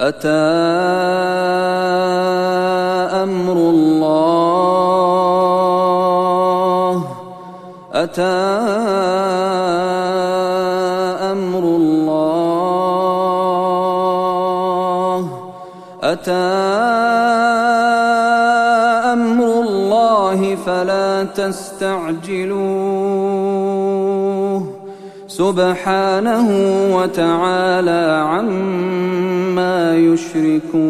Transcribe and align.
أتى 0.00 0.28
أمر 3.22 3.52
الله؟ 3.52 4.14
أتى 7.92 8.22
أمر 11.32 11.64
الله؟ 11.80 12.00
أتى 16.02 16.32
أمر 19.12 19.60
الله 19.60 20.56
فلا 20.66 21.24
تستعجلوه. 21.24 22.70
سبحانه 25.28 26.48
وتعالى 26.96 28.24
عما 28.28 29.29
يشركون. 30.00 30.80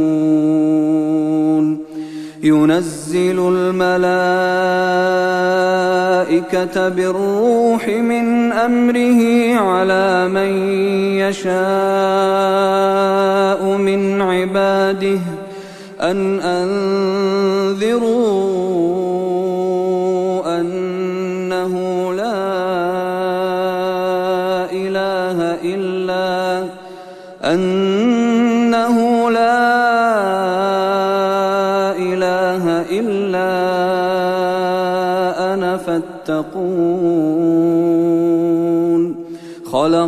ينزل 2.42 3.38
الملائكة 3.38 4.08
بالروح 6.88 7.88
من 7.88 8.52
أمره 8.52 9.54
على 9.54 10.28
من 10.28 10.68
يشاء 11.18 11.50
من 13.76 14.22
عباده. 14.22 15.20
أن 16.00 16.40
أنذروا 16.40 18.19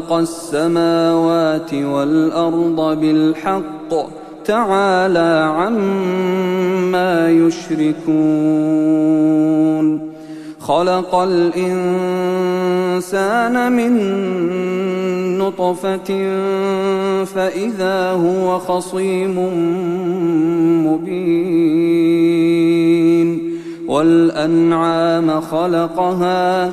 خلق 0.02 0.12
السماوات 0.12 1.74
والأرض 1.74 2.98
بالحق 3.00 3.90
تعالى 4.44 5.52
عما 5.56 7.30
يشركون. 7.30 8.12
خلق 10.60 11.14
الإنسان 11.14 11.72
من 13.72 13.92
نطفة 15.38 16.10
فإذا 17.24 18.10
هو 18.10 18.58
خصيم 18.58 19.38
مبين. 20.86 22.22
والأنعام 23.88 25.40
خلقها 25.40 26.72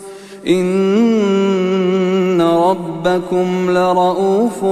إن 0.47 2.41
ربكم 2.41 3.69
لرؤوف 3.69 4.63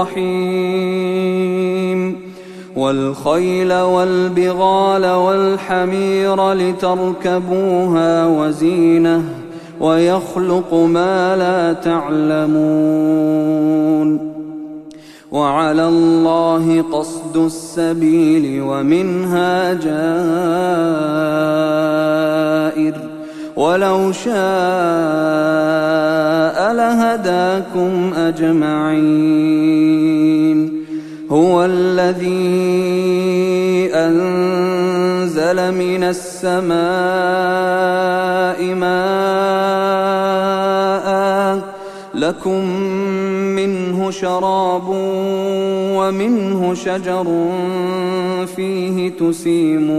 رحيم 0.00 1.48
والخيل 2.76 3.72
والبغال 3.72 5.06
والحمير 5.06 6.52
لتركبوها 6.52 8.26
وزينه 8.26 9.24
ويخلق 9.80 10.74
ما 10.74 11.36
لا 11.36 11.72
تعلمون 11.72 13.38
وعلى 15.32 15.88
الله 15.88 16.84
قصد 16.92 17.36
السبيل 17.36 18.62
ومنها 18.62 19.72
جائر 19.72 19.98
ولو 23.58 24.12
شاء 24.12 24.32
لهداكم 26.72 28.14
أجمعين. 28.14 29.38
هو 31.30 31.64
الذي 31.64 32.30
أنزل 33.94 35.74
من 35.74 36.04
السماء 36.04 36.78
ماء 38.74 39.08
لكم 42.14 42.64
منه 43.58 44.10
شراب 44.10 44.88
ومنه 45.98 46.74
شجر 46.74 47.26
فيه 48.56 49.10
تسيمون. 49.10 49.98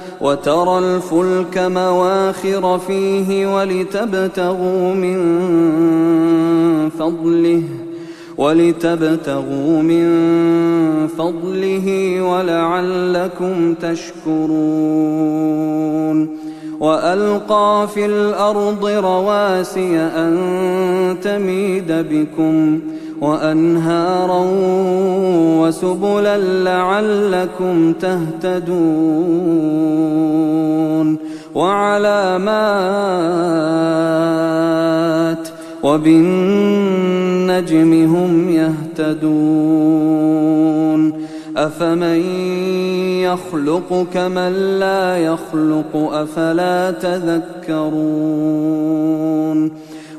وترى 0.21 0.79
الفلك 0.79 1.57
مواخر 1.57 2.79
فيه 2.79 3.55
ولتبتغوا 3.55 4.93
من 4.93 5.19
فضله 6.99 7.63
ولتبتغوا 8.37 9.81
من 9.81 10.07
فضله 11.17 12.21
ولعلكم 12.21 13.73
تشكرون. 13.73 15.31
وألقى 16.81 17.87
في 17.93 18.05
الأرض 18.05 18.85
رواسي 18.85 19.97
أن 19.97 21.17
تميد 21.23 21.91
بكم 21.91 22.79
وأنهارا 23.21 24.45
وسبلا 25.61 26.37
لعلكم 26.37 27.93
تهتدون 27.93 29.41
وعلامات 31.55 33.01
وبالنجم 35.83 37.13
هم 38.15 38.49
يهتدون 38.49 40.01
أفمن 41.57 42.21
يخلق 43.21 44.07
كمن 44.13 44.79
لا 44.79 45.17
يخلق 45.17 45.95
أفلا 45.95 46.91
تذكرون 46.91 48.31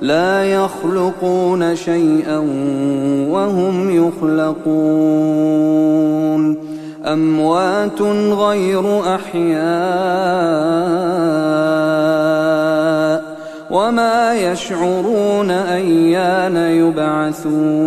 لا 0.00 0.44
يخلقون 0.44 1.76
شيئا 1.76 2.38
وهم 3.30 4.06
يخلقون. 4.08 4.76
أموات 7.06 8.02
غير 8.32 9.00
أحياء 9.14 9.56
وما 13.70 14.34
يشعرون 14.34 15.50
أيان 15.50 16.56
يبعثون. 16.56 17.86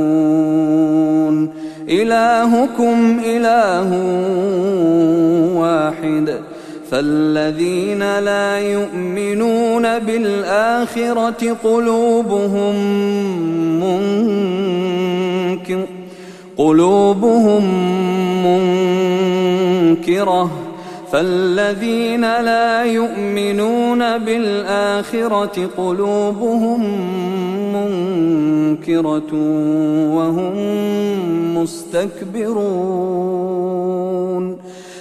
إلهكم 1.89 3.21
إله 3.25 3.89
واحد. 5.55 6.39
فالذين 6.91 8.19
لا 8.19 8.59
يؤمنون 8.59 9.99
بالآخرة 9.99 11.57
قلوبهم 11.63 12.75
منكر 13.79 15.85
قلوبهم 16.57 17.63
منكرة 18.45 20.51
فالذين 21.11 22.21
لا 22.21 22.83
يؤمنون 22.83 24.17
بالآخرة 24.17 25.69
قلوبهم 25.77 26.83
منكرة 27.73 29.33
وهم 30.15 30.53
مستكبرون 31.57 33.39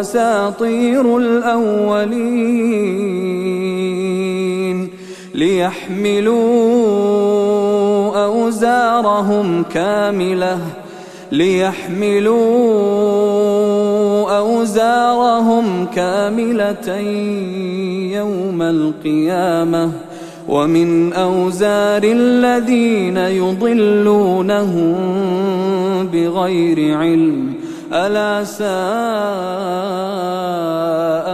أساطير 0.00 1.18
الأولين 1.18 2.48
ليحملوا 5.34 6.38
أوزارهم 8.24 9.62
كاملة 9.62 10.58
ليحملوا 11.32 12.38
أوزارهم 14.38 15.86
كاملة 15.86 16.98
يوم 18.18 18.62
القيامة. 18.62 19.90
ومن 20.48 21.12
أوزار 21.12 22.02
الذين 22.04 23.16
يضلونهم 23.16 24.94
بغير 26.12 26.98
علم 26.98 27.54
ألا 27.92 28.44
ساء 28.44 28.68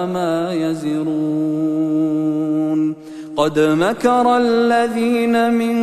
ما 0.07 0.53
يزرون. 0.53 1.35
قد 3.37 3.59
مكر 3.59 4.37
الذين 4.37 5.55
من 5.55 5.77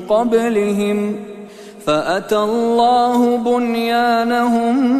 قبلهم 0.00 1.16
فأتى 1.86 2.36
الله 2.38 3.36
بنيانهم 3.36 4.96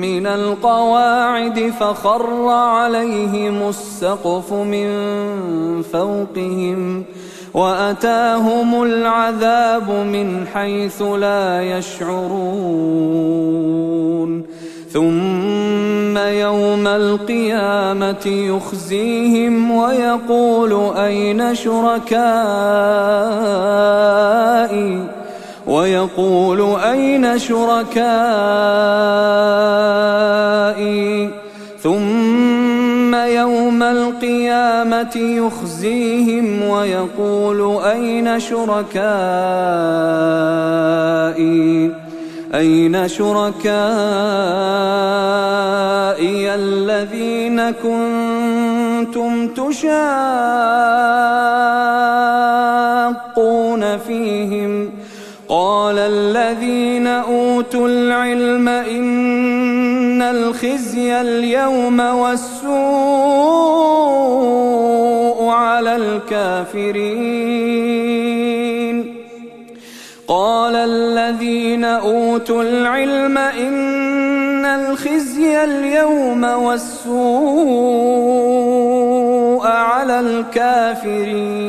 من 0.00 0.26
القواعد 0.26 1.72
فخر 1.80 2.48
عليهم 2.48 3.68
السقف 3.68 4.52
من 4.52 4.88
فوقهم 5.82 7.02
ۖ. 7.02 7.17
وأتاهم 7.54 8.82
العذاب 8.82 9.90
من 9.90 10.46
حيث 10.54 11.02
لا 11.02 11.62
يشعرون. 11.62 13.28
ثم 14.92 16.18
يوم 16.18 16.86
القيامة 16.86 18.26
يخزيهم 18.26 19.70
ويقول 19.70 20.96
أين 20.96 21.54
شركائي؟ 21.54 22.28
ويقول 25.66 26.60
أين 26.80 27.38
شركائي؟ 27.38 27.98
ثم 31.82 32.77
يوم 33.14 33.82
القيامة 33.82 35.16
يخزيهم 35.16 36.62
ويقول 36.62 37.84
أين 37.84 38.40
شركائي؟ 38.40 39.08
أين 42.54 43.08
شركائي 43.08 43.64
الذين 46.54 47.70
كنتم 47.70 49.48
تشاقون 49.48 49.88
فيهم؟ 53.98 54.90
قال 55.48 55.98
الذين 55.98 57.06
أوتوا 57.06 57.88
العلم 57.88 58.68
إن 58.68 59.37
الخزي 60.58 61.20
اليوم 61.20 62.00
والسوء 62.00 62.68
على 65.48 65.96
الكافرين. 65.96 67.28
قال 70.28 70.76
الذين 70.76 71.84
أوتوا 71.84 72.62
العلم 72.62 73.38
إن 73.38 74.64
الخزي 74.64 75.64
اليوم 75.64 76.44
والسوء 76.44 77.18
على 79.66 80.20
الكافرين. 80.20 81.68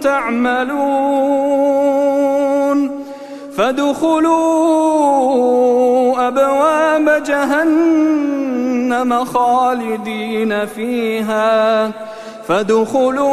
تعملون 0.00 1.58
فادخلوا 3.56 4.38
أبواب 6.28 7.22
جهنم 7.22 9.24
خالدين 9.24 10.66
فيها 10.66 11.90
فادخلوا 12.48 13.28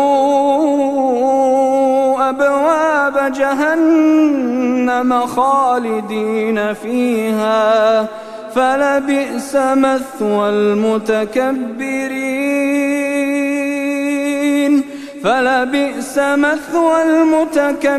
أبواب 2.30 3.32
جهنم 3.32 5.26
خالدين 5.26 6.74
فيها 6.74 8.06
فلبئس 8.56 9.56
مثوى 9.56 10.50
المتكبرين 10.50 12.15
فلبئس 15.26 16.18
مثوى 16.18 17.04
المتكبرين. 17.04 17.96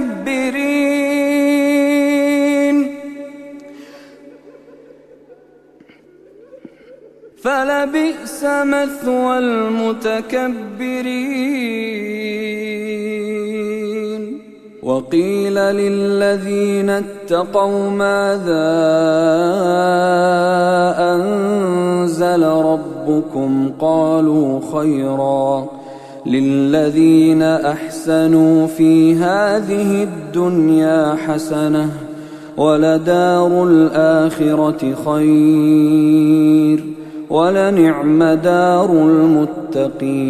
فلبئس 7.43 8.45
مثوى 8.45 9.39
المتكبرين. 9.39 10.67
وقيل 14.83 15.55
للذين 15.55 16.91
اتقوا 16.91 17.91
ماذا 17.91 18.75
أنزل 21.15 22.43
ربكم؟ 22.43 23.73
قالوا 23.81 24.61
خيرا. 24.73 25.76
للذين 26.27 27.43
أحسنوا 27.43 28.67
في 28.67 29.15
هذه 29.15 30.03
الدنيا 30.03 31.17
حسنة 31.27 31.89
ولدار 32.57 33.65
الآخرة 33.65 34.95
خير 35.05 36.85
ولنعم 37.31 38.23
دار 38.23 38.91
المتقين 38.91 40.27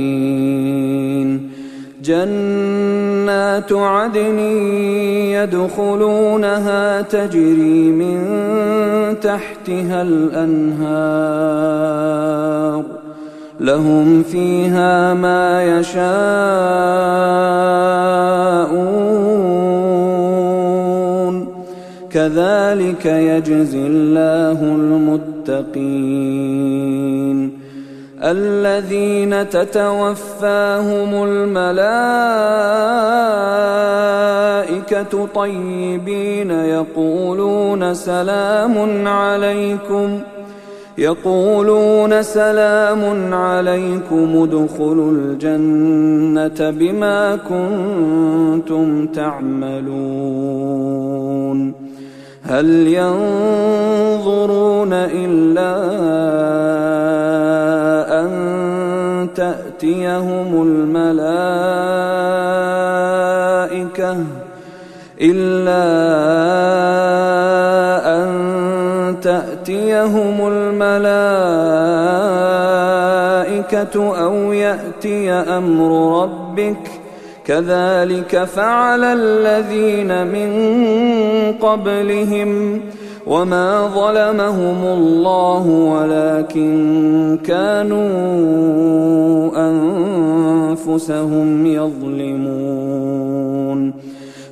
جنات 2.04 3.72
عدن 3.72 4.38
يدخلونها 5.34 7.02
تجري 7.02 7.90
من 7.90 8.24
تحتها 9.20 10.02
الأنهار 10.02 11.76
لهم 13.60 14.22
فيها 14.22 15.14
ما 15.14 15.78
يشاءون. 15.78 16.06
كذلك 22.10 23.06
يجزي 23.06 23.86
الله 23.86 24.62
المتقين. 24.62 26.16
الذين 28.22 29.50
تتوفاهم 29.50 31.24
الملائكة 31.24 31.66
طيبين 35.34 36.50
يقولون 36.50 37.94
سلام 37.94 39.08
عليكم. 39.08 40.20
يقولون 40.98 42.22
سلام 42.22 43.34
عليكم 43.34 44.42
ادخلوا 44.42 45.12
الجنة 45.12 46.70
بما 46.70 47.36
كنتم 47.36 49.06
تعملون. 49.06 50.76
هل 52.42 52.86
ينظرون 52.86 54.92
إلا 54.92 55.76
أن 58.20 58.28
تأتيهم 59.34 60.62
الملائكة 60.62 61.76
إلا 65.20 65.82
أن 66.90 66.95
تأتيهم 69.66 70.38
الملائكة 70.52 70.94
أو 74.24 74.52
يأتي 74.52 75.30
أمر 75.30 76.22
ربك. 76.22 76.90
كذلك 77.46 78.44
فعل 78.44 79.04
الذين 79.04 80.26
من 80.26 80.50
قبلهم 81.52 82.80
وما 83.26 83.90
ظلمهم 83.94 84.84
الله 84.84 85.66
ولكن 85.66 87.38
كانوا 87.44 88.06
أنفسهم 90.70 91.66
يظلمون. 91.66 93.26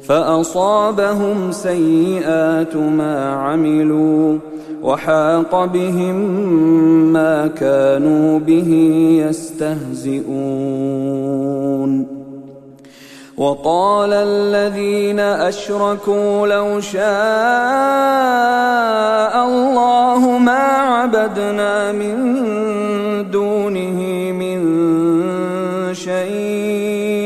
فأصابهم 0.09 1.53
سيئات 1.53 2.77
ما 2.77 3.33
عملوا. 3.33 4.39
وحاق 4.85 5.65
بهم 5.65 6.17
ما 7.13 7.47
كانوا 7.47 8.39
به 8.39 8.71
يستهزئون. 9.29 10.25
وقال 13.37 14.13
الذين 14.13 15.21
أشركوا 15.21 16.47
لو 16.47 16.81
شاء 16.81 17.05
الله 19.47 20.39
ما 20.39 20.63
عبدنا 20.95 21.93
من 21.93 22.17
دونه 23.31 24.33
من 24.33 24.61
شيء. 25.95 27.25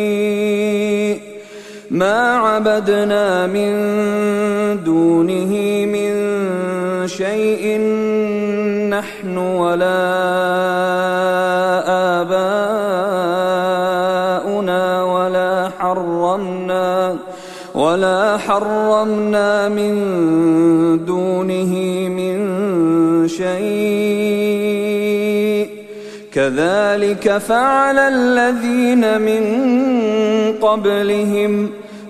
ما 1.91 2.37
عبدنا 2.37 3.47
من 3.47 3.75
دونه 4.85 5.09
من 5.09 5.78
شيء 7.09 7.81
نحن 8.89 9.39
ولا 9.39 10.05
آباؤنا 12.21 13.65
ولا 15.05 15.71
حرمنا 15.79 17.17
ولا 17.75 18.37
حرمنا 18.37 19.69
من 19.69 19.95
دونه 21.05 21.73
من 22.09 22.39
شيء. 23.29 24.89
كذلك 26.33 27.39
فعل 27.39 27.99
الذين 27.99 29.21
من 29.21 29.43
قبلهم 30.63 31.71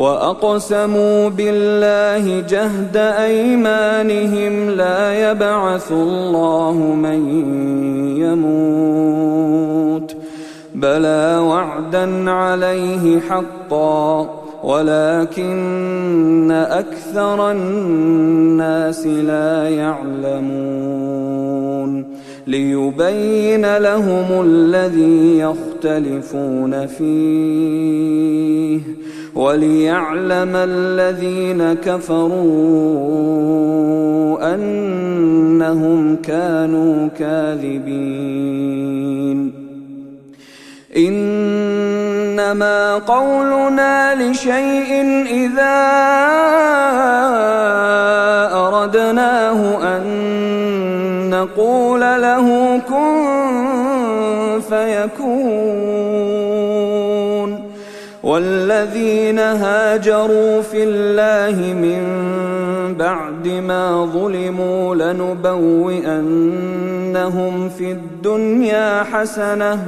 وأقسموا 0.00 1.28
بالله 1.28 2.40
جهد 2.40 2.96
أيمانهم 2.96 4.70
لا 4.70 5.30
يبعث 5.30 5.92
الله 5.92 6.74
من 6.74 7.28
يموت 8.16 10.16
بلى 10.74 11.38
وعدا 11.42 12.30
عليه 12.30 13.20
حقا 13.20 14.30
ولكن 14.64 16.50
أكثر 16.50 17.50
الناس 17.50 19.06
لا 19.06 19.68
يعلمون 19.68 21.20
ليبين 22.46 23.76
لهم 23.76 24.42
الذي 24.44 25.38
يختلفون 25.38 26.86
فيه 26.86 28.80
وليعلم 29.34 30.56
الذين 30.56 31.74
كفروا 31.74 32.30
أنهم 34.54 36.16
كانوا 36.16 37.08
كاذبين 37.18 38.90
إنما 40.96 42.94
قولنا 42.94 44.14
لشيء 44.14 45.24
إذا 45.26 45.80
أردناه 48.54 49.78
أن 49.96 50.04
نقول 51.30 52.00
له 52.00 52.78
كن 52.88 53.20
فيكون 54.68 56.09
والذين 58.22 59.38
هاجروا 59.38 60.62
في 60.62 60.84
الله 60.84 61.74
من 61.74 62.02
بعد 62.98 63.48
ما 63.48 64.04
ظلموا 64.04 64.94
لنبوئنهم 64.94 66.08
في 67.68 67.92
الدنيا 67.92 69.02
حسنة 69.02 69.78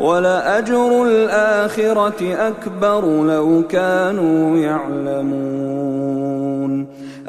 ولأجر 0.00 1.04
الآخرة 1.04 2.34
أكبر 2.34 3.04
لو 3.04 3.62
كانوا 3.68 4.56
يعلمون. 4.56 6.05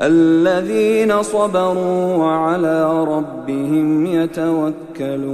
الذين 0.01 1.23
صبروا 1.23 2.15
وعلى 2.15 3.03
ربهم 3.03 4.05
يتوكلون. 4.05 5.27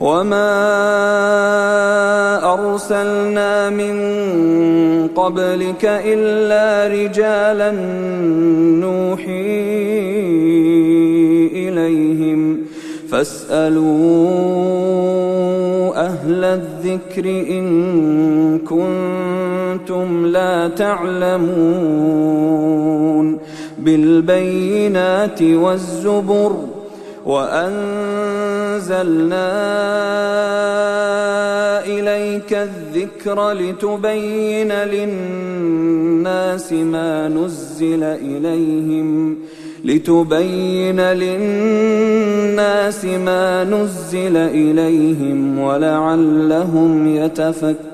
وما 0.00 0.50
أرسلنا 2.54 3.70
من 3.70 3.96
قبلك 5.08 5.84
إلا 5.84 6.94
رجالا 6.94 7.70
نوحي 8.80 9.60
إليهم. 11.68 12.58
فاسألوا 13.10 13.84
أهل 15.96 16.44
الذكر 16.44 17.24
إن 17.24 18.58
كنتم 18.58 19.33
لا 20.26 20.68
تعلمون 20.68 21.44
بالبينات 23.78 25.42
والزبر 25.42 26.56
وأنزلنا 27.26 27.84
إليك 31.86 32.52
الذكر 32.52 33.52
لتبين 33.52 34.72
للناس 34.72 36.72
ما 36.72 37.28
نزل 37.28 38.02
إليهم 38.02 39.34
ۖ 39.34 39.36
لتبين 39.84 41.00
للناس 41.00 43.04
ما 43.04 43.64
نزل 43.64 44.36
إليهم 44.36 45.58
ولعلهم 45.58 47.16
يتفكرون 47.16 47.93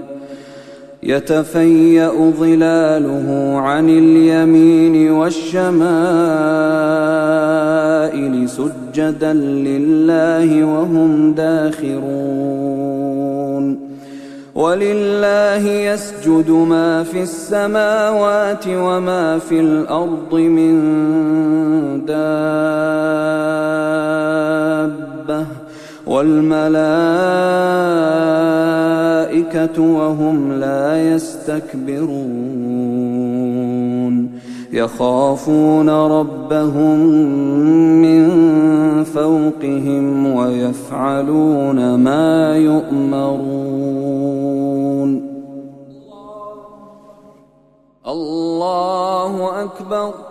يتفيأ 1.03 2.31
ظلاله 2.39 3.53
عن 3.57 3.89
اليمين 3.89 5.11
والشمائل 5.11 5.69
سجدا 8.49 9.33
لله 9.33 10.65
وهم 10.65 11.33
داخرون. 11.33 12.81
ولله 14.55 15.67
يسجد 15.67 16.49
ما 16.49 17.03
في 17.03 17.21
السماوات 17.21 18.65
وما 18.67 19.39
في 19.39 19.59
الأرض 19.59 20.33
من 20.33 20.81
دابة. 22.05 22.41
والملائكة 26.07 26.61
وهم 29.81 30.53
لا 30.53 31.13
يستكبرون 31.13 32.61
يخافون 34.73 35.89
ربهم 35.89 36.99
من 38.01 38.29
فوقهم 39.03 40.35
ويفعلون 40.35 41.95
ما 41.95 42.57
يؤمرون 42.57 43.91
الله 48.07 49.63
أكبر 49.63 50.30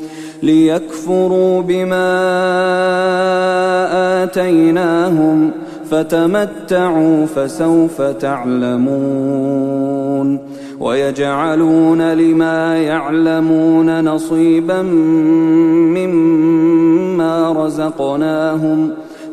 ليكفروا 0.43 1.61
بما 1.61 2.11
آتيناهم 4.23 5.51
فتمتعوا 5.89 7.25
فسوف 7.25 8.01
تعلمون 8.01 9.11
ويجعلون 10.79 12.13
لما 12.13 12.77
يعلمون 12.77 14.03
نصيبا 14.03 14.81
مما 15.91 17.51
رزقناهم 17.51 18.89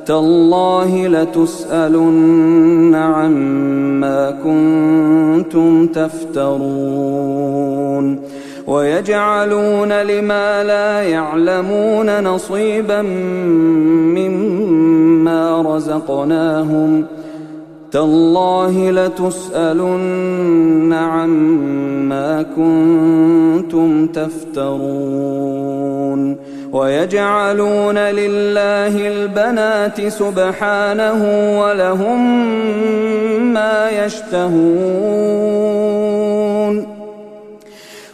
تالله 0.06 1.06
لتسألن 1.08 2.94
عما 2.94 4.30
كنتم 4.44 5.86
تفترون 5.86 7.38
ويجعلون 8.68 9.92
لما 9.92 10.64
لا 10.64 11.02
يعلمون 11.02 12.24
نصيبا 12.24 13.02
مما 14.12 15.62
رزقناهم 15.62 17.04
تالله 17.90 18.90
لتسألن 18.90 20.92
عما 20.92 22.42
كنتم 22.56 24.06
تفترون 24.06 25.68
ويجعلون 26.72 27.98
لله 27.98 29.08
البنات 29.08 30.08
سبحانه 30.08 31.50
ولهم 31.60 32.44
ما 33.52 34.04
يشتهون 34.04 36.07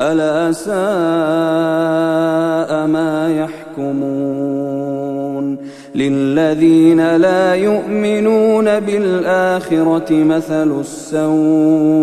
ألا 0.00 0.52
ساء 0.52 0.76
ما 2.86 3.48
يحكمون 3.78 5.10
للذين 5.94 7.16
لا 7.16 7.54
يؤمنون 7.54 8.80
بالآخرة 8.80 10.12
مثل 10.24 10.80
السوء 10.80 12.00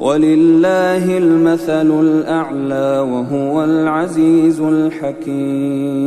ولله 0.00 1.18
المثل 1.18 2.00
الأعلى 2.00 3.00
وهو 3.10 3.64
العزيز 3.64 4.60
الحكيم 4.60 6.06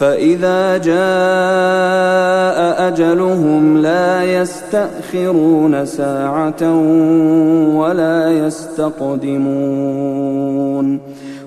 فإذا 0.00 0.76
جاء 0.76 2.58
أجلهم 2.88 3.78
لا 3.78 4.24
يستأخرون 4.24 5.86
ساعة 5.86 6.62
ولا 7.76 8.30
يستقدمون 8.46 9.78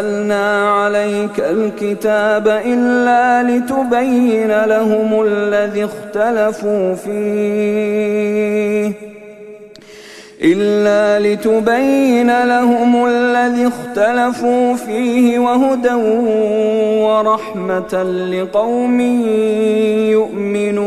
أنزلنا 0.00 0.70
عليك 0.70 1.40
الكتاب 1.40 2.48
إلا 2.48 3.42
لتبين 3.42 4.64
لهم 4.64 5.22
الذي 5.22 5.84
اختلفوا 5.84 6.94
فيه. 6.94 8.92
إلا 10.42 11.18
لتبين 11.28 12.44
لهم 12.44 13.06
الذي 13.06 13.66
اختلفوا 13.66 14.74
فيه 14.74 15.38
وهدى 15.38 15.94
ورحمة 17.02 18.02
لقوم 18.32 19.00
يؤمنون. 20.10 20.86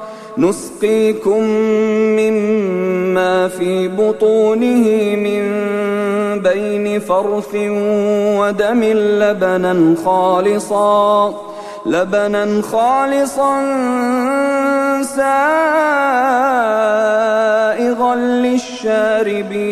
نسقيكم 0.41 1.43
مما 2.17 3.47
في 3.47 3.87
بطونه 3.87 5.15
من 5.15 5.43
بين 6.41 6.99
فرث 6.99 7.55
ودم 8.39 8.83
لبنا 9.21 9.95
خالصا 10.05 11.33
لبنا 11.85 12.61
خالصا 12.61 13.61
سائغا 15.01 15.35
للشاربين. 18.15 19.71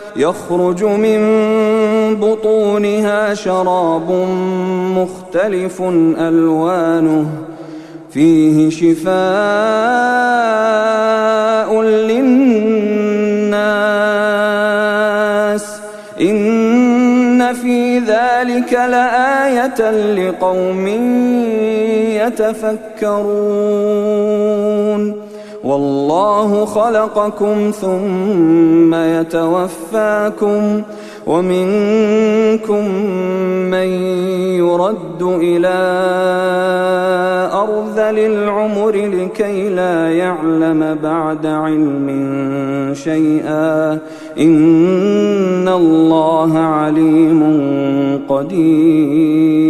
يخرج 0.15 0.83
من 0.83 1.21
بطونها 2.15 3.33
شراب 3.33 4.11
مختلف 4.97 5.81
ألوانه 6.17 7.25
فيه 8.11 8.69
شفاء 8.69 9.11
للناس. 11.81 12.61
إن 16.21 17.53
في 17.53 17.99
ذلك 17.99 18.73
لآية 18.73 19.91
لقوم 20.13 20.87
يتفكرون. 23.01 23.21
والله 25.63 26.65
خلقكم 26.65 27.71
ثم 27.81 28.93
يتوفاكم 28.95 30.81
ومنكم 31.27 32.95
من 33.71 33.87
يرد 34.57 35.21
إلى 35.21 35.77
أرذل 37.53 38.19
العمر 38.19 38.91
لكي 38.91 39.69
لا 39.69 40.11
يعلم 40.11 40.97
بعد 41.03 41.45
علم 41.45 42.07
شيئا. 42.93 43.99
إن 44.39 45.67
الله 45.67 46.57
عليم 46.57 47.41
قدير. 48.29 49.61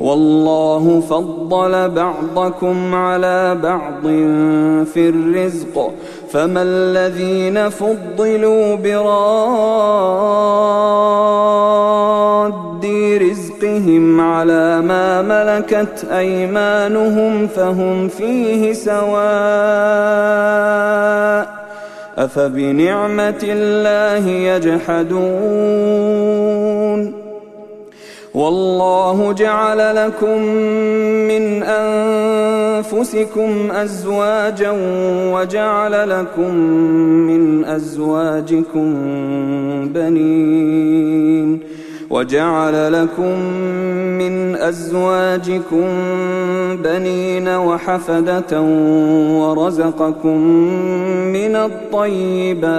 والله 0.00 1.02
فضل 1.10 1.37
بعضكم 1.88 2.94
على 2.94 3.58
بعض 3.62 4.02
في 4.84 5.08
الرزق 5.08 5.92
فما 6.30 6.62
الذين 6.62 7.68
فضلوا 7.68 8.76
براد 8.76 10.28
رزقهم 13.22 14.20
على 14.20 14.80
ما 14.80 15.22
ملكت 15.22 16.04
أيمانهم 16.12 17.46
فهم 17.46 18.08
فيه 18.08 18.72
سواء 18.72 20.08
أفبنعمة 22.18 23.40
الله 23.42 24.28
يجحدون 24.28 25.88
والله 28.38 29.32
جعل 29.32 29.96
لكم 29.96 30.42
من 31.28 31.62
أنفسكم 31.62 33.50
أزواجا 33.70 34.74
وجعل 35.34 36.10
لكم 36.10 36.54
من 37.26 37.64
أزواجكم 37.64 38.94
بنين 39.94 41.60
وجعل 42.10 42.92
لكم 42.92 43.38
من 44.18 44.56
أزواجكم 44.56 45.86
بنين 46.84 47.48
وحفدة 47.48 48.60
ورزقكم 49.40 50.38
من 51.32 51.56
الطيبات 51.56 52.78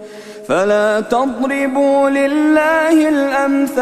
فلا 0.47 0.99
تضربوا 0.99 2.09
لله 2.09 3.09
الأمثال. 3.09 3.81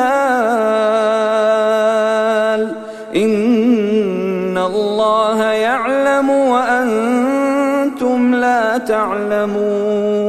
إن 3.16 4.58
الله 4.58 5.44
يعلم 5.44 6.30
وأنتم 6.30 8.36
لا 8.36 8.78
تعلمون. 8.78 10.29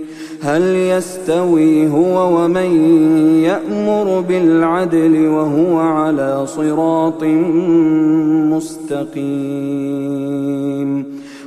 هل 0.43 0.61
يستوي 0.75 1.87
هو 1.87 2.43
ومن 2.43 2.93
يأمر 3.43 4.19
بالعدل 4.19 5.27
وهو 5.27 5.79
على 5.79 6.47
صراط 6.47 7.23
مستقيم؟ 8.53 9.61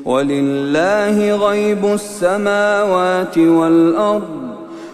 ولله 0.05 1.37
غيب 1.37 1.85
السماوات 1.85 3.39
والأرض 3.39 4.54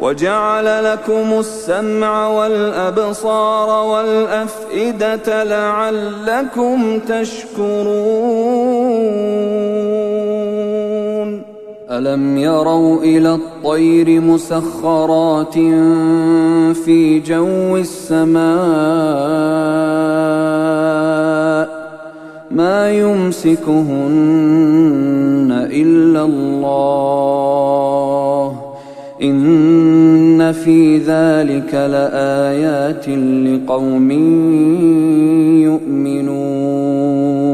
وجعل 0.00 0.84
لكم 0.84 1.38
السمع 1.38 2.28
والأبصار 2.28 3.86
والأفئدة 3.86 5.44
لعلكم 5.44 6.98
تشكرون. 6.98 8.36
ألم 11.90 12.38
يروا 12.38 12.98
إلى 13.02 13.34
الطير 13.34 14.20
مسخرات 14.20 15.54
في 16.74 17.20
جو 17.26 17.76
السماء؟ 17.76 18.46
ما 22.50 22.90
يمسكهن 22.90 24.08
إلا 25.72 26.22
الله. 26.24 27.76
ان 30.36 30.52
في 30.52 30.98
ذلك 30.98 31.74
لايات 31.74 33.08
لقوم 33.08 34.10
يؤمنون 35.62 37.46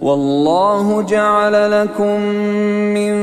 والله 0.00 1.02
جعل 1.02 1.70
لكم 1.82 2.20
من 2.94 3.16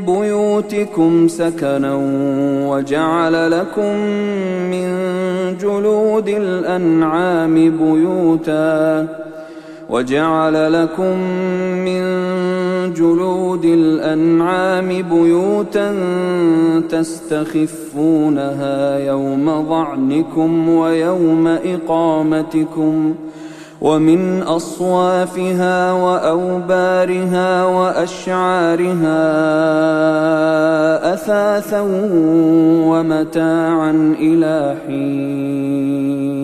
بيوتكم 0.00 1.28
سكنا 1.28 1.94
وجعل 2.68 3.50
لكم 3.50 3.96
من 4.70 4.88
جلود 5.60 6.28
الانعام 6.28 7.54
بيوتا 7.54 9.06
وجعل 9.90 10.72
لكم 10.82 11.18
من 11.84 12.04
جلود 12.92 13.64
الأنعام 13.64 14.88
بيوتا 14.88 15.94
تستخفونها 16.88 18.98
يوم 18.98 19.68
ظعنكم 19.68 20.68
ويوم 20.68 21.46
إقامتكم 21.46 23.14
ومن 23.80 24.42
أصوافها 24.42 25.92
وأوبارها 25.92 27.64
وأشعارها 27.64 29.24
أثاثا 31.14 31.80
ومتاعا 32.88 34.14
إلى 34.20 34.76
حين 34.86 36.43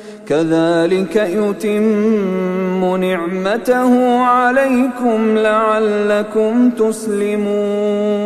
كذلك 0.27 1.15
يتم 1.15 2.95
نعمته 2.95 4.19
عليكم 4.19 5.37
لعلكم 5.37 6.69
تسلمون. 6.69 8.21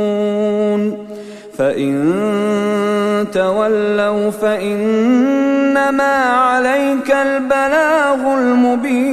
فإن 1.58 1.94
تولوا 3.34 4.30
فإنما 4.32 6.14
عليك 6.24 7.12
البلاغ 7.12 8.38
المبين. 8.38 9.05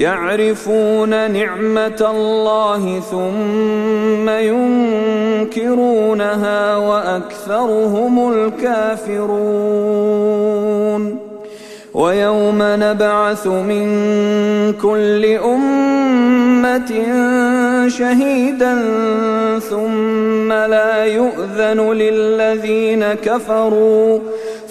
يعرفون 0.00 1.30
نعمة 1.30 2.10
الله 2.10 3.00
ثم 3.10 4.28
ينكرونها 5.48 6.76
وأكثرهم 6.76 8.32
الكافرون. 8.32 9.80
ويوم 11.94 12.58
نبعث 12.60 13.46
من 13.46 13.86
كل 14.72 15.24
أمة 15.24 16.92
شهيدا 17.88 18.78
ثم 19.70 20.52
لا 20.52 21.04
يؤذن 21.04 21.92
للذين 21.92 23.04
كفروا 23.12 24.18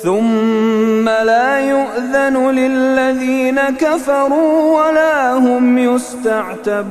ثم 0.04 1.10
لا 1.10 1.60
يؤذن 1.60 2.52
للذين 2.52 3.60
كفروا 3.60 4.82
ولا 4.82 5.34
هم 5.34 5.78
يستعتبون. 5.78 6.90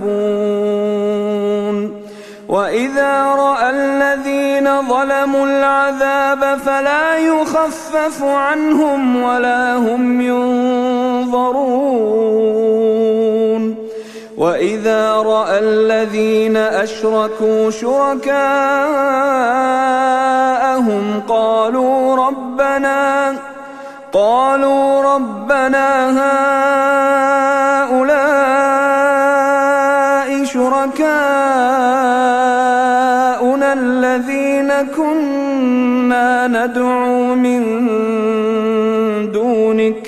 وإذا 2.48 3.24
رأى 3.24 3.70
الذين 3.70 4.82
ظلموا 4.88 5.46
العذاب 5.46 6.58
فلا 6.58 7.18
يخفف 7.18 8.24
عنهم 8.24 9.22
ولا 9.22 9.76
هم 9.76 10.20
ينظرون. 10.20 11.78
وإذا 14.38 15.12
رأى 15.12 15.58
الذين 15.58 16.56
أشركوا 16.56 17.70
شركاءهم 17.70 18.32
قالوا 21.28 22.16
ربنا 22.16 23.34
قالوا 24.12 25.14
ربنا 25.14 26.10
هؤلاء 27.90 28.28
شركاؤنا 30.44 31.08
الذين 33.72 34.72
كنا 34.96 36.46
ندعو 36.46 37.34
من 37.34 37.62
دونك. 39.32 40.07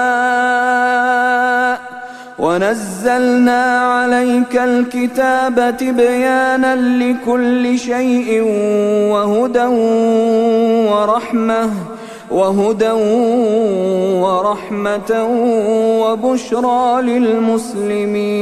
ونزلنا 2.41 3.63
عليك 3.79 4.55
الكتاب 4.55 5.77
تبيانا 5.77 6.75
لكل 6.75 7.79
شيء 7.79 8.41
وهدى 9.13 9.65
ورحمة 10.89 11.69
وهدى 12.31 12.91
ورحمة 14.25 15.11
وبشرى 16.01 17.01
للمسلمين. 17.01 18.41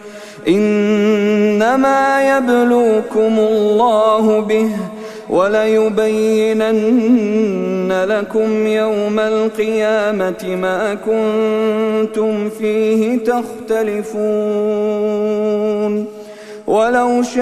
إنما 0.47 2.37
يبلوكم 2.37 3.39
الله 3.39 4.39
به 4.39 4.69
وليبينن 5.29 6.71
لكم 8.07 8.67
يوم 8.67 9.19
القيامة 9.19 10.55
ما 10.61 10.93
كنتم 10.93 12.49
فيه 12.49 13.19
تختلفون. 13.23 14.21
ولو 16.67 17.23
شاء 17.23 17.41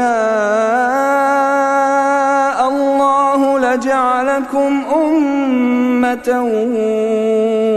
الله 2.70 3.60
لجعلكم 3.60 4.84
أمة 4.96 6.44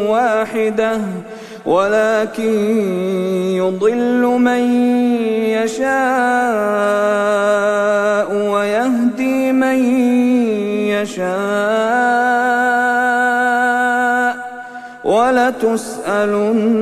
واحدة 0.09 1.01
ولكن 1.67 2.53
يضل 3.57 4.23
من 4.41 4.63
يشاء 5.63 5.93
ويهدي 8.51 9.53
من 9.53 9.79
يشاء 10.91 11.33
ولتسألن 15.05 16.73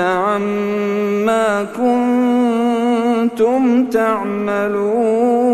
عما 0.00 1.66
كنتم 1.76 3.86
تعملون 3.86 5.53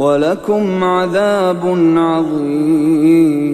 ولكم 0.00 0.84
عذاب 0.84 1.78
عظيم. 1.96 3.50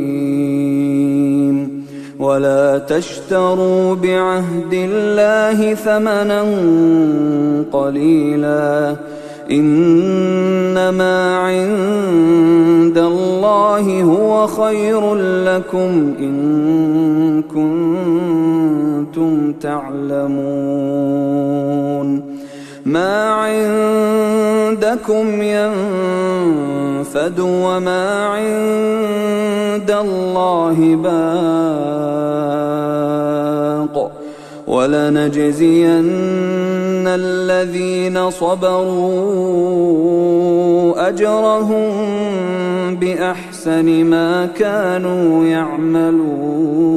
ولا 2.19 2.79
تشتروا 2.79 3.95
بعهد 3.95 4.73
الله 4.73 5.75
ثمنا 5.75 6.43
قليلا. 7.73 8.97
إنما 9.51 11.37
عند 11.37 12.99
الله 12.99 14.03
هو 14.03 14.47
خير 14.47 15.15
لكم 15.45 16.15
إن 16.21 17.43
كنتم 17.43 19.53
تعلمون. 19.53 20.37
ما 22.87 23.33
عندكم 23.33 25.43
ينفد 25.43 27.41
وما 27.41 28.27
عند 28.27 29.91
الله 29.91 30.97
باق 30.97 31.17
ولنجزين 34.67 36.07
الذين 37.07 38.31
صبروا 38.31 39.07
أجرهم 41.09 41.95
بأحسن 42.95 44.05
ما 44.05 44.47
كانوا 44.47 45.45
يعملون 45.45 46.97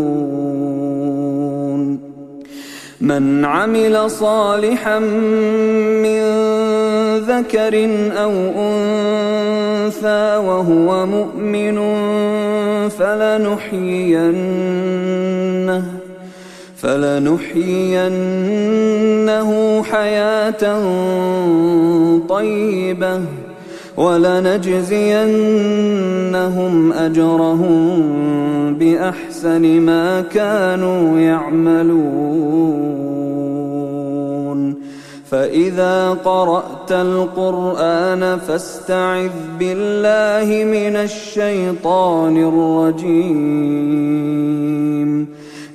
من 3.02 3.46
عمل 3.46 4.12
صالحا 4.12 5.00
من 5.00 6.20
ذكر 7.20 7.90
أو 8.18 8.32
أنثى 8.58 10.38
وهو 10.38 11.06
مؤمن 11.06 11.80
فلنحيينه 12.90 14.40
فلنحيينه 16.78 18.14
حياة 19.84 20.64
طيبة 22.30 23.22
ولنجزينهم 24.00 24.94
أجرهم 26.94 27.80
بأحسن 28.80 29.82
ما 29.82 30.22
كانوا 30.22 31.20
يعملون. 31.20 32.80
فإذا 35.32 36.10
قرأت 36.10 36.92
القرآن 36.92 38.40
فاستعذ 38.48 39.30
بالله 39.60 40.64
من 40.64 40.96
الشيطان 40.96 42.38
الرجيم. 42.38 43.90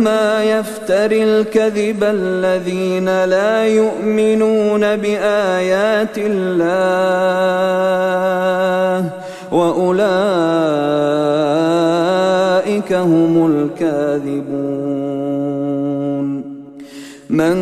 انما 0.00 0.44
يفتري 0.44 1.24
الكذب 1.24 2.04
الذين 2.04 3.24
لا 3.24 3.66
يؤمنون 3.66 4.96
بايات 4.96 6.18
الله 6.18 7.50
واولئك 9.52 10.12
هم 12.92 13.46
الكاذبون 13.46 14.70
من 17.30 17.56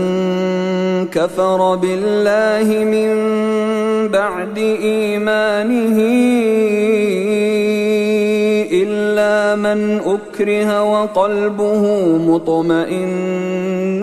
كفر 1.12 1.74
بالله 1.74 2.84
من 2.84 3.08
بعد 4.08 4.58
ايمانه 4.58 5.98
الا 5.98 7.27
من 9.74 10.00
أكره 10.00 10.82
وقلبه 10.82 11.82
مطمئن 12.18 14.00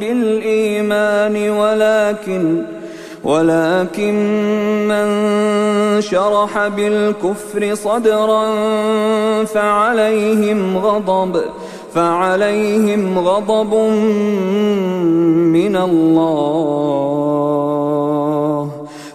بالإيمان 0.00 1.50
ولكن 1.50 2.62
ولكن 3.24 4.14
من 4.88 5.08
شرح 6.00 6.68
بالكفر 6.68 7.74
صدرا 7.74 8.44
فعليهم 9.44 10.78
غضب 10.78 11.42
فعليهم 11.94 13.18
غضب 13.18 13.74
من 15.52 15.76
الله. 15.76 17.00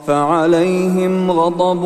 فعليهم 0.08 1.32
غضب 1.32 1.84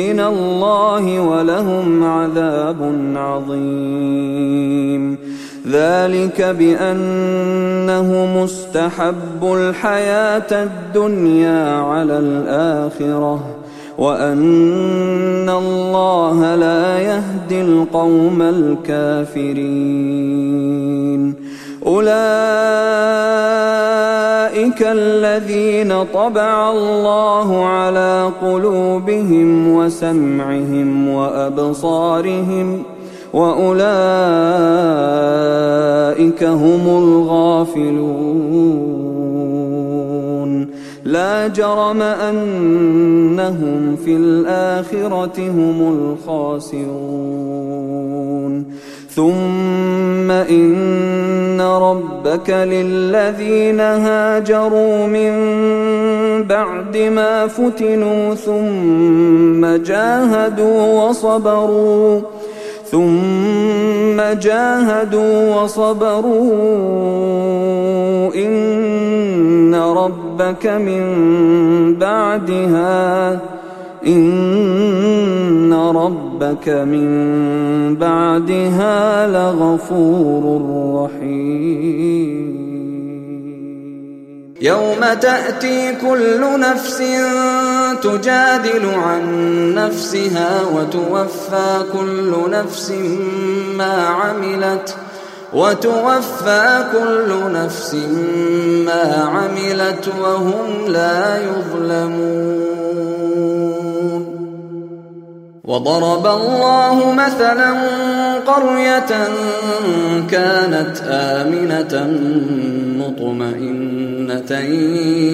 من 0.00 0.20
الله 0.20 1.20
ولهم 1.20 2.04
عذاب 2.04 2.80
عظيم. 3.16 5.18
ذلك 5.70 6.56
بأنه 6.58 8.08
مستحب 8.42 9.42
الحياة 9.42 10.64
الدنيا 10.64 11.76
على 11.76 12.18
الآخرة 12.18 13.40
وأن 13.98 15.48
الله 15.48 16.54
لا 16.54 16.98
يهدي 16.98 17.60
القوم 17.60 18.42
الكافرين. 18.42 20.06
أولئك 21.86 24.15
الذين 24.82 26.04
طبع 26.04 26.70
الله 26.70 27.64
على 27.64 28.30
قلوبهم 28.42 29.74
وسمعهم 29.74 31.08
وابصارهم 31.08 32.82
واولئك 33.32 33.76
هم 36.44 36.98
الغافلون 36.98 39.05
لا 41.06 41.46
جرم 41.48 42.02
أنهم 42.02 43.96
في 44.04 44.16
الآخرة 44.16 45.38
هم 45.38 45.78
الخاسرون. 46.26 46.96
ثم 49.10 50.30
إن 50.30 51.60
ربك 51.60 52.50
للذين 52.50 53.80
هاجروا 53.80 55.06
من 55.06 55.32
بعد 56.44 56.96
ما 56.96 57.46
فتنوا 57.46 58.34
ثم 58.34 59.66
جاهدوا 59.84 61.08
وصبروا. 61.08 62.20
ثم 62.90 64.38
جاهدوا 64.40 65.62
وصبروا. 65.62 66.36
إن 68.34 69.74
ربك 69.74 70.66
من 70.66 71.02
بعدها. 71.94 73.32
إن 74.06 75.72
ربك 75.72 76.68
من 76.68 77.06
بعدها 77.94 79.26
لغفور 79.26 80.62
رحيم. 81.04 82.65
يوم 84.60 85.00
تأتي 85.20 85.94
كل 85.94 86.60
نفس 86.60 87.02
تجادل 88.02 88.94
عن 88.94 89.24
نفسها 89.74 90.62
وتوفى 90.74 91.84
كل 91.92 92.50
نفس 92.50 92.92
ما 93.76 94.06
عملت 94.06 94.94
وتوفى 95.52 96.84
كل 96.92 97.52
نفس 97.52 97.94
ما 98.86 99.28
عملت 99.32 100.08
وهم 100.20 100.86
لا 100.88 101.38
يظلمون. 101.38 102.76
وضرب 105.64 106.26
الله 106.26 107.12
مثلا 107.12 107.72
قرية 108.46 109.28
كانت 110.30 111.02
آمنة 111.08 111.94
مطمئنة 112.98 113.85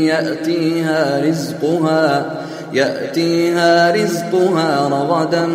يأتيها 0.06 1.20
رزقها 1.24 2.42
يأتيها 2.72 3.90
رزقها 3.90 4.88
رغدا 4.88 5.46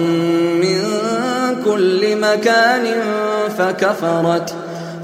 من 0.62 0.82
كل 1.66 2.16
مكان 2.16 2.86
فكفرت. 3.58 4.54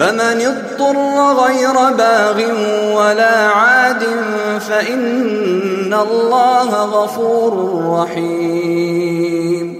فمن 0.00 0.40
اضطر 0.40 0.96
غير 1.44 1.74
باغ 1.98 2.38
ولا 2.96 3.48
عاد 3.48 4.04
فإن 4.68 5.94
الله 5.94 6.84
غفور 6.84 7.52
رحيم. 8.00 9.79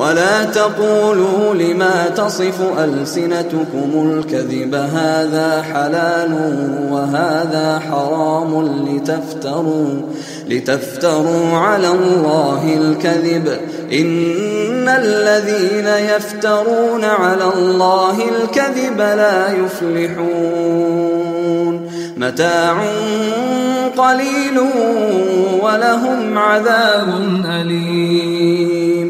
ولا 0.00 0.44
تقولوا 0.44 1.54
لما 1.54 2.08
تصف 2.16 2.78
ألسنتكم 2.78 3.90
الكذب 3.94 4.74
هذا 4.74 5.62
حلال 5.62 6.32
وهذا 6.90 7.82
حرام 7.90 8.52
لتفتروا 8.88 10.02
لتفتروا 10.48 11.56
على 11.56 11.88
الله 11.88 12.76
الكذب. 12.76 13.48
إن 13.92 14.88
الذين 14.88 15.86
يفترون 15.86 17.04
على 17.04 17.44
الله 17.56 18.16
الكذب 18.28 18.98
لا 18.98 19.52
يفلحون. 19.52 21.10
متاع 22.16 22.82
قليل 23.96 24.60
ولهم 25.62 26.38
عذاب 26.38 27.08
أليم. 27.44 29.09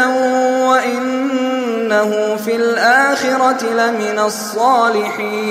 وإنه 0.69 2.37
في 2.45 2.57
الآخرة 2.57 3.65
لمن 3.73 4.19
الصالحين. 4.19 5.51